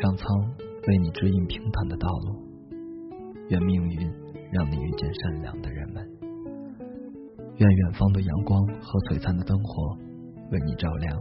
[0.00, 0.26] 愿上苍
[0.88, 2.34] 为你指引平坦的道路，
[3.50, 4.10] 愿命运
[4.50, 6.02] 让你遇见善良的人们，
[7.58, 9.98] 愿远方的阳光和璀璨的灯火
[10.52, 11.14] 为你照亮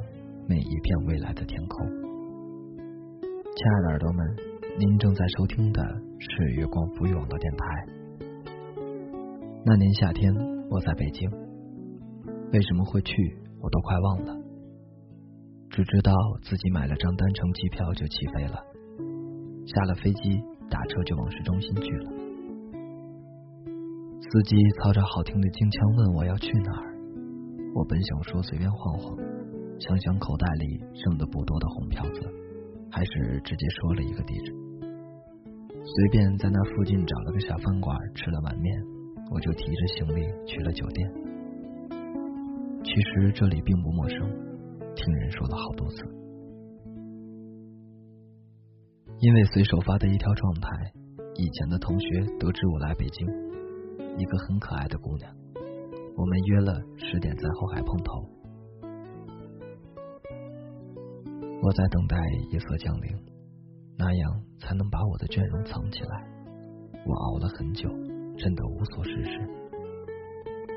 [0.47, 1.85] 每一片未来的天空。
[1.89, 4.25] 亲爱的耳朵们，
[4.77, 5.83] 您正在收听的
[6.17, 7.65] 是月光浮语网络电台。
[9.65, 10.33] 那年夏天，
[10.69, 11.29] 我在北京，
[12.53, 13.13] 为什么会去，
[13.59, 14.38] 我都快忘了。
[15.69, 18.57] 只知道自己买了张单程机票就起飞了，
[19.65, 22.11] 下了飞机打车就往市中心去了。
[24.19, 26.93] 司机操着好听的京腔问我要去哪儿，
[27.75, 29.15] 我本想说随便晃晃，
[29.79, 32.21] 想想口袋里剩的不多的红票子，
[32.91, 34.53] 还是直接说了一个地址。
[35.69, 38.83] 随便在那附近找了个小饭馆吃了碗面，
[39.31, 41.11] 我就提着行李去了酒店。
[42.83, 44.48] 其实这里并不陌生。
[44.99, 46.03] 听人说了好多次，
[49.21, 50.91] 因为随手发的一条状态，
[51.35, 53.25] 以前的同学得知我来北京，
[54.17, 55.33] 一个很可爱的姑娘，
[56.17, 58.29] 我们约了十点在后海碰头。
[61.61, 62.17] 我在等待
[62.51, 63.17] 夜色降临，
[63.97, 66.27] 那样才能把我的倦容藏起来。
[67.05, 67.87] 我熬了很久，
[68.37, 69.39] 真的无所事事，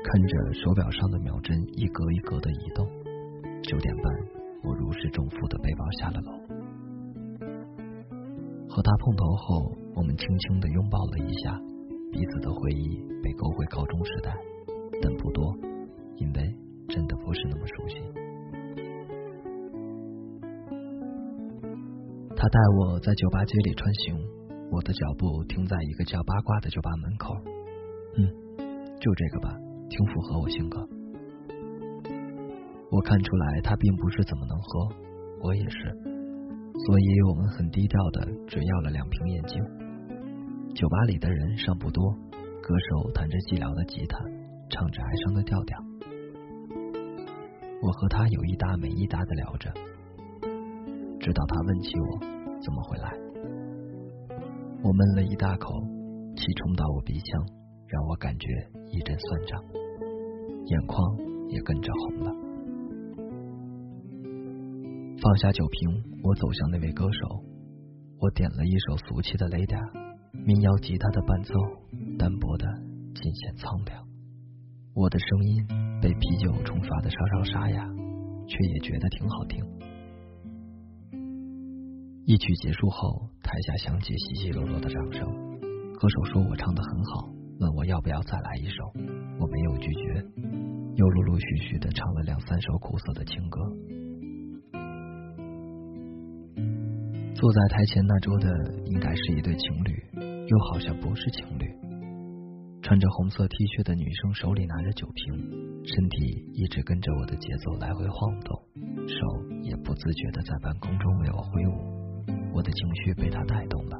[0.01, 3.02] 看着手表上的秒针一格一格的移动。
[3.63, 4.05] 九点半，
[4.63, 6.31] 我如释重负的背包下了楼。
[8.67, 11.57] 和他碰头后，我们轻轻的拥抱了一下，
[12.11, 14.35] 彼此的回忆被勾回高中时代，
[15.01, 15.55] 但不多，
[16.17, 16.55] 因为
[16.89, 17.95] 真的不是那么熟悉。
[22.35, 24.17] 他带我在酒吧街里穿行，
[24.71, 27.33] 我的脚步停在一个叫八卦的酒吧门口。
[28.17, 28.27] 嗯，
[28.99, 29.55] 就这个吧，
[29.89, 30.85] 挺符合我性格。
[32.93, 34.87] 我看出来他并不是怎么能喝，
[35.41, 35.77] 我也是，
[36.85, 39.59] 所以我们很低调的只要了两瓶眼镜。
[40.75, 42.13] 酒吧里的人尚不多，
[42.61, 44.19] 歌手弹着寂寥的吉他，
[44.69, 45.75] 唱着哀伤的调调。
[47.81, 49.73] 我和他有一搭没一搭的聊着，
[51.19, 52.19] 直到他问起我
[52.61, 53.09] 怎么回来。
[54.83, 55.73] 我闷了一大口
[56.35, 57.41] 气冲到我鼻腔，
[57.87, 58.47] 让我感觉
[58.91, 59.63] 一阵酸胀，
[60.67, 61.17] 眼眶
[61.49, 62.42] 也跟着红了。
[65.23, 67.41] 放下酒瓶，我走向那位歌手。
[68.19, 69.79] 我点了一首俗气的雷达，
[70.33, 71.53] 民谣吉他的伴奏，
[72.19, 72.65] 单薄的
[73.15, 74.03] 尽显苍凉。
[74.93, 75.65] 我的声音
[76.01, 77.87] 被啤酒冲刷的稍稍沙哑，
[78.49, 79.63] 却也觉得挺好听。
[82.25, 85.25] 一曲结束后，台下响起稀稀落落的掌声。
[85.93, 87.29] 歌手说我唱的很好，
[87.61, 88.83] 问我要不要再来一首。
[89.39, 90.21] 我没有拒绝，
[90.97, 93.61] 又陆陆续续的唱了两三首苦涩的情歌。
[97.43, 98.47] 坐在台前那桌的
[98.85, 101.67] 应该是一对情侣，又好像不是情侣。
[102.81, 108.55] 穿着红色 T 恤的女生手里拿着酒瓶，身体一直跟着我的节奏来回晃动，
[109.11, 111.75] 手也不自觉的在半空中为我挥舞。
[112.55, 113.99] 我的情绪被她带动了，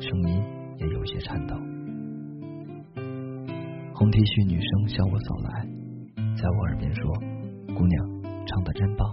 [0.00, 0.42] 声音
[0.78, 1.54] 也有些颤抖。
[3.92, 5.68] 红 T 恤女生向我走来，
[6.32, 7.12] 在我耳边说
[7.76, 9.04] ：“姑娘，唱的真棒，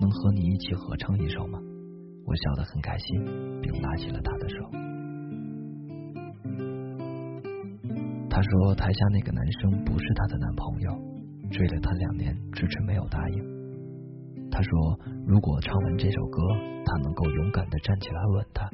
[0.00, 1.60] 能和你一起合唱一首吗？”
[2.32, 4.56] 我笑得很开心，并拉起了他的手。
[8.30, 10.90] 他说台下那个男生不是他的男朋友，
[11.50, 14.48] 追了他两年，迟迟没有答应。
[14.50, 16.40] 他说如果唱完这首歌，
[16.86, 18.66] 他能够勇敢的站起来吻他，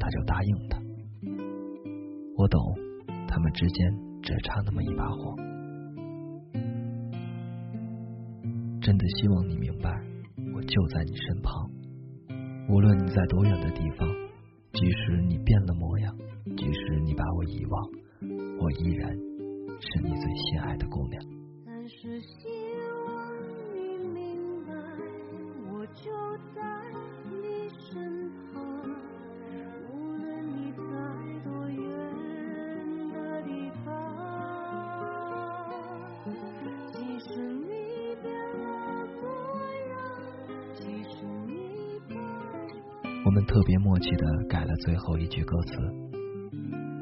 [0.00, 0.82] 他就答应他。
[2.36, 2.60] 我懂，
[3.28, 5.36] 他们之间只差那么一把火。
[8.80, 9.92] 真的希望你明白，
[10.56, 11.75] 我就在你身旁。
[12.68, 14.08] 无论你在多远的地方，
[14.72, 16.16] 即使你变了模样，
[16.56, 17.90] 即使你把我遗忘，
[18.58, 21.35] 我依然是你最心爱的姑娘。
[43.36, 45.76] 们特别默契的改了最后一句歌词，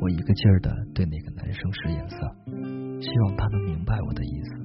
[0.01, 2.17] 我一个劲儿的对那个男生使眼色，
[3.01, 4.65] 希望他能明白我的意思。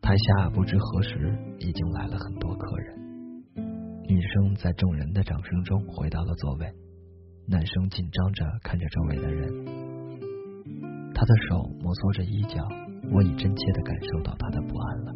[0.00, 2.98] 台下不知何时已经来了很多客人，
[4.08, 6.66] 女生在众人的掌声中回到了座位，
[7.46, 9.64] 男生紧张着看着周围的人，
[11.14, 12.66] 他的手摩挲着衣角，
[13.12, 15.14] 我已真切的感受到他的不安了。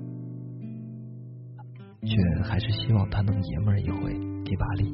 [2.02, 4.84] 却还是希望他能爷们儿一回，给把力，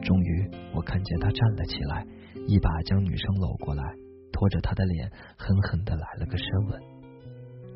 [0.00, 2.06] 终于，我看见他站了起来，
[2.46, 3.84] 一把将女生搂过来，
[4.32, 6.80] 拖着她的脸，狠狠的来了个深吻。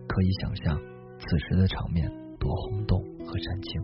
[0.09, 0.81] 可以想象，
[1.19, 3.83] 此时的场面多轰动和煽情。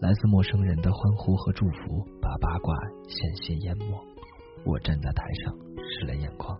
[0.00, 2.74] 来自陌生人的欢呼和祝福，把八卦
[3.06, 3.84] 险些淹没。
[4.64, 6.58] 我站在台上，湿了眼眶。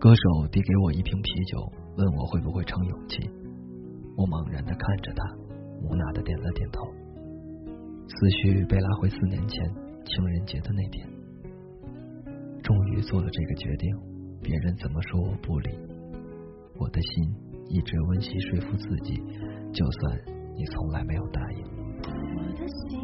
[0.00, 3.18] 歌手递给我一瓶啤酒，问我会不会唱《勇气》。
[4.16, 5.45] 我茫然的看着他，
[5.88, 6.84] 无奈的点了点头。
[8.08, 9.74] 思绪被拉回四年前
[10.04, 11.08] 情人节的那天，
[12.62, 13.96] 终于做了这个决定。
[14.42, 15.70] 别人怎么说我不理，
[16.78, 17.34] 我的心
[17.68, 19.16] 一直温习说服自己，
[19.72, 20.20] 就算
[20.54, 21.64] 你从来没有答应。
[22.36, 23.00] 我的心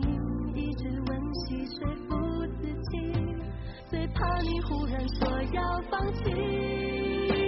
[0.55, 3.13] 一直温习说服自己，
[3.89, 7.42] 最怕你忽然说要放弃。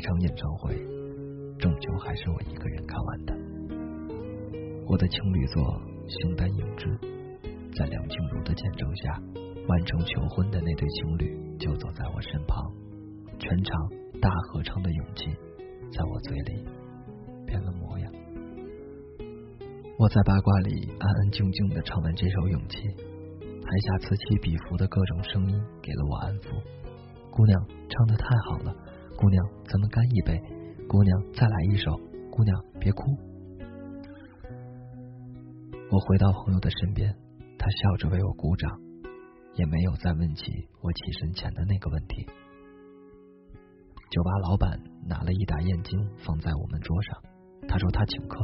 [0.00, 0.74] 场演唱会，
[1.58, 3.34] 终究还是我一个人看完的。
[4.86, 5.62] 我的情侣座
[6.08, 6.98] 形单影只，
[7.74, 9.22] 在梁静茹的见证下，
[9.68, 12.72] 完成求婚的那对情侣就走在我身旁，
[13.38, 13.88] 全场
[14.20, 15.30] 大合唱的勇气，
[15.92, 16.64] 在我嘴里
[17.46, 18.12] 变了模样。
[19.98, 26.60] 我在八卦里安安静静的唱完这首勇气，台下此起彼伏的各种声音给了我安抚。
[27.30, 28.74] 姑娘唱的太好了。
[29.20, 30.42] 姑娘，咱们干一杯。
[30.88, 31.94] 姑娘，再来一首。
[32.30, 33.02] 姑娘，别哭。
[35.90, 37.14] 我回到朋友的身边，
[37.58, 38.80] 他笑着为我鼓掌，
[39.56, 42.24] 也没有再问起我起身前的那个问题。
[44.10, 47.22] 酒吧老板拿了一打燕京放在我们桌上，
[47.68, 48.38] 他说他请客。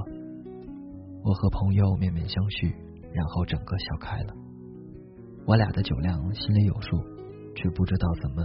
[1.25, 2.71] 我和朋友面面相觑，
[3.15, 4.35] 然后整个笑开了。
[5.47, 6.99] 我俩的酒量心里有数，
[7.55, 8.45] 却不知道怎么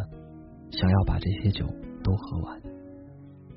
[0.71, 1.68] 想要把这些酒。
[2.03, 2.59] 都喝完，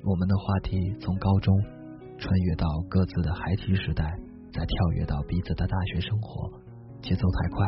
[0.03, 1.51] 我们的话题从高中
[2.19, 4.05] 穿越到各自的孩提时代，
[4.53, 6.47] 再跳跃到彼此的大学生活，
[7.01, 7.65] 节奏太快，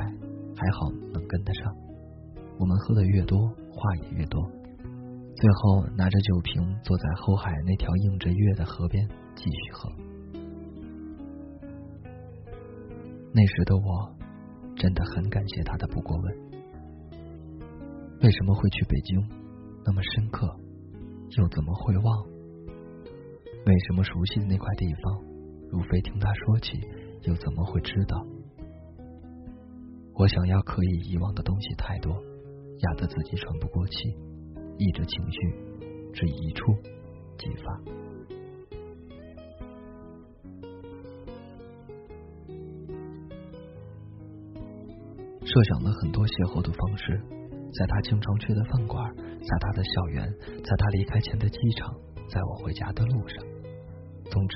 [0.56, 1.76] 还好能跟得上。
[2.60, 3.40] 我们喝的越多，
[3.72, 4.40] 话也越多，
[5.36, 9.90] 最后拿着酒瓶坐在后海那条映着月的河边继续喝。
[13.34, 14.16] 那时的我
[14.76, 16.47] 真的很感谢他的不过问，
[18.20, 19.30] 为什么会去北京
[19.86, 20.48] 那么深刻？
[21.38, 22.26] 又怎么会忘？
[23.66, 25.24] 为什么熟悉的那块地方，
[25.70, 26.80] 如非听他说起，
[27.24, 28.26] 又怎么会知道？
[30.16, 32.12] 我想要可以遗忘的东西太多，
[32.80, 33.96] 压得自己喘不过气，
[34.80, 35.40] 抑制情绪，
[36.12, 36.74] 只一触
[37.38, 37.82] 即发。
[45.46, 47.37] 设想了很多邂逅的方式。
[47.78, 50.28] 在他经常去的饭馆，在他的校园，
[50.64, 51.94] 在他离开前的机场，
[52.28, 53.46] 在我回家的路上。
[54.32, 54.56] 总之，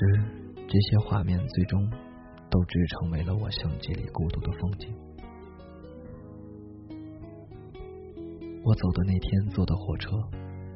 [0.66, 1.88] 这些画面最终
[2.50, 4.92] 都只成为了我相机里孤独的风景。
[8.64, 10.10] 我走的那天坐的火车，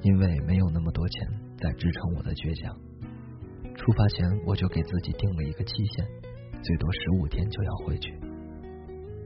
[0.02, 1.28] 因为没有那么多钱
[1.58, 2.72] 在支撑我的倔强。
[3.74, 6.06] 出发前我就给自己定了一个期限，
[6.62, 8.12] 最多十五天就要回去。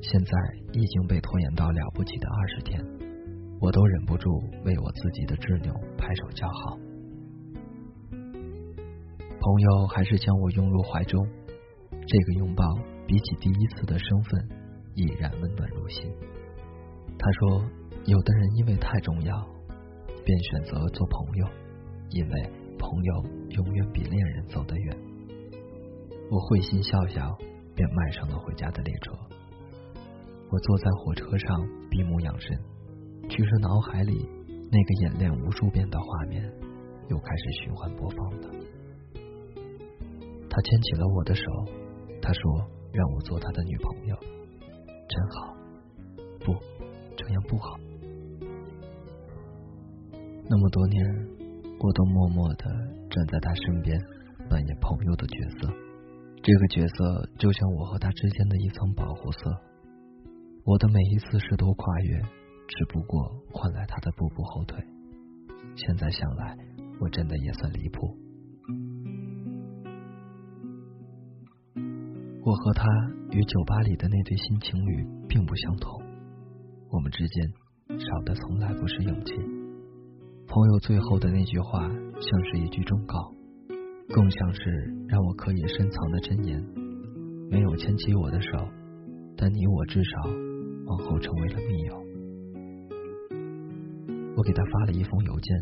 [0.01, 0.33] 现在
[0.73, 3.10] 已经被拖延到了不起的二十天。
[3.61, 4.31] 我都忍不住
[4.65, 6.79] 为我自己的执拗拍手叫好。
[8.11, 11.23] 朋友还是将我拥入怀中，
[11.91, 12.65] 这个拥抱
[13.07, 14.49] 比起第一次的身份
[14.95, 16.11] 依然温暖如心。
[17.19, 17.63] 他说，
[18.07, 19.47] 有的人因为太重要，
[20.25, 21.47] 便选择做朋友，
[22.11, 24.97] 因为朋友永远比恋人走得远。
[26.31, 27.37] 我会心笑笑，
[27.75, 29.13] 便迈上了回家的列车。
[30.51, 32.59] 我坐在火车上，闭目养神。
[33.31, 34.29] 其实脑海里
[34.73, 36.43] 那个演练无数遍的画面
[37.09, 38.51] 又开始循环播放了。
[40.51, 41.43] 他牵起了我的手，
[42.21, 42.43] 他说
[42.93, 44.17] 让我做他的女朋友，
[45.09, 45.57] 真好。
[46.41, 46.53] 不，
[47.17, 47.79] 这样不好。
[50.49, 51.29] 那么多年，
[51.79, 52.65] 我都默默的
[53.09, 53.97] 站在他身边，
[54.49, 55.73] 扮演朋友的角色。
[56.43, 59.39] 这个角色就像我和他之间的一层保护色。
[60.65, 62.40] 我的每一次试图跨越。
[62.71, 64.79] 只不过换来他的步步后退。
[65.75, 66.57] 现在想来，
[67.01, 68.17] 我真的也算离谱。
[72.43, 72.85] 我和他
[73.31, 76.01] 与酒吧里的那对新情侣并不相同，
[76.91, 77.53] 我们之间
[77.99, 79.35] 少的从来不是勇气。
[80.47, 83.33] 朋友最后的那句话像是一句忠告：
[84.09, 84.61] 更像是
[85.09, 86.65] 让我可以深藏的真言。
[87.51, 88.49] 没有牵起我的手，
[89.37, 90.31] 但你我至少
[90.87, 92.10] 往后成为了密友。
[94.41, 95.55] 我给他发了一封邮件，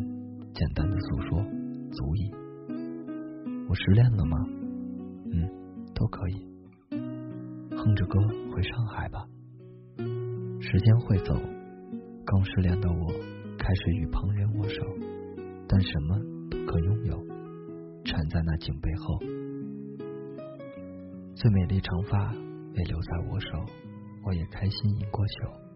[0.54, 1.42] 简单的诉说，
[1.90, 2.30] 足矣。
[3.68, 4.38] 我失恋了吗？
[5.32, 5.50] 嗯，
[5.96, 6.46] 都可以。
[7.76, 8.20] 哼着歌
[8.52, 9.26] 回上海吧。
[10.60, 11.34] 时间会走，
[12.24, 13.08] 刚失恋的我
[13.58, 14.80] 开始与旁人握手，
[15.66, 16.16] 但什么
[16.48, 17.16] 都可拥有，
[18.04, 19.18] 缠在那颈背后。
[21.34, 22.32] 最美丽长发
[22.72, 23.48] 被留在我手，
[24.24, 25.67] 我也开心饮过酒。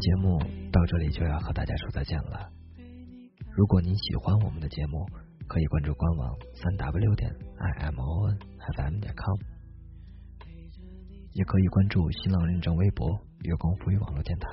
[0.00, 0.38] 节目
[0.72, 2.50] 到这里就要和大家说再见了。
[3.52, 5.06] 如果您喜欢我们的节目，
[5.46, 9.36] 可以关注官网三 w 点 i m o n f m 点 com，
[11.32, 13.10] 也可以关注新浪认证微博
[13.44, 14.46] “月光浮语网络电台”，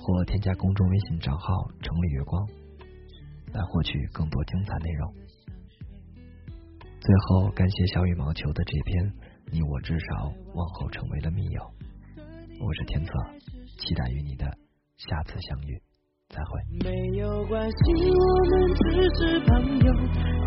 [0.00, 2.48] 或添加公众微信账号“城里月光”，
[3.52, 5.14] 来获取更多精彩内容。
[7.00, 9.12] 最后，感谢小羽毛球的这篇
[9.52, 11.62] “你我至少往后成为了密友”，
[12.62, 13.12] 我是天策。
[13.80, 14.44] 期待与你的
[14.96, 15.80] 下次相遇，
[16.28, 16.60] 再会。
[16.84, 17.76] 没有关系，
[18.10, 18.82] 我们只
[19.16, 19.92] 是朋友，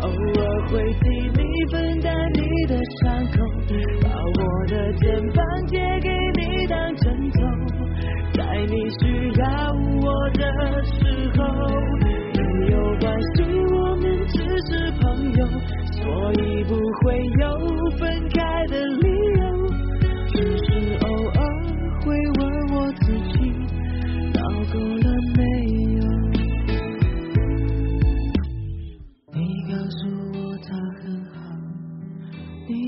[0.02, 2.78] 偶尔会替你分担你的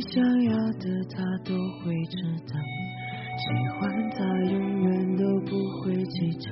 [0.09, 2.17] 想要的他都会知
[2.49, 2.55] 道，
[3.37, 3.45] 喜
[3.75, 4.19] 欢他
[4.51, 5.51] 永远都不
[5.83, 6.51] 会计较，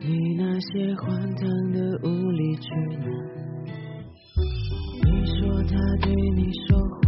[0.00, 3.04] 你那些荒唐的无理取闹。
[5.04, 7.02] 你说他对你说谎，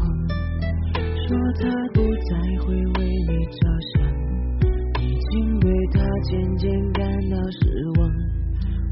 [1.27, 1.63] 说他
[1.95, 2.31] 不再
[2.67, 3.59] 会为你着
[3.95, 3.95] 想，
[5.03, 7.61] 已经对他渐渐感到失
[8.01, 8.11] 望，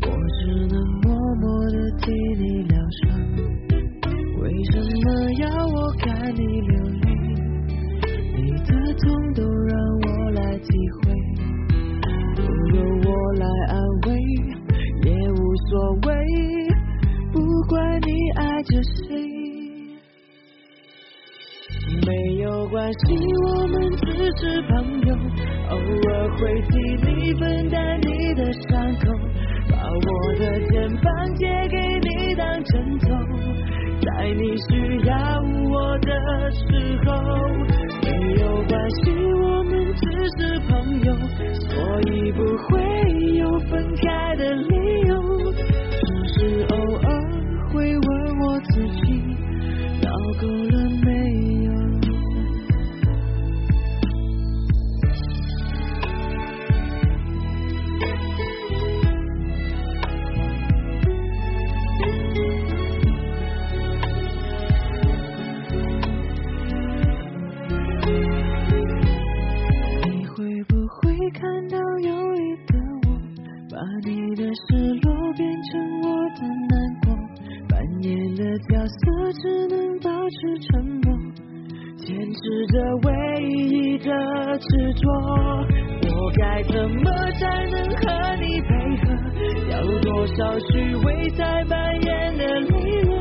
[0.02, 0.06] 我
[0.40, 1.01] 只能。
[22.82, 23.14] 关系，
[23.46, 24.06] 我们只
[24.38, 24.72] 是朋
[25.06, 25.14] 友，
[25.70, 26.72] 偶尔会替
[27.06, 29.06] 你分担你的伤口，
[29.70, 33.06] 把我的肩膀借给你当枕头，
[34.02, 35.14] 在你需要
[35.70, 36.10] 我的
[36.50, 37.51] 时候。
[86.14, 88.70] 我该怎么才能和你配
[89.04, 89.32] 合？
[89.70, 93.11] 要多少虚伪在扮演的礼